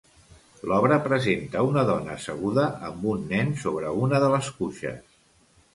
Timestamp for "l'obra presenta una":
0.69-1.83